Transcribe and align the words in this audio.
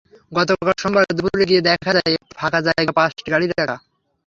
গতকাল 0.31 0.69
সোমবার 0.81 1.03
দুপুরে 1.17 1.45
গিয়ে 1.49 1.65
দেখা 1.69 1.91
যায়, 1.97 2.11
একটু 2.17 2.33
ফাঁকা 2.39 2.59
জায়গায় 2.65 2.95
পাঁচটি 2.97 3.21
গাড়ি 3.33 3.45
রাখা। 3.49 3.77